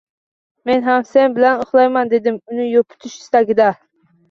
[0.69, 3.71] Men ham sen bilan uxlayman, dedim uni yupatish istagida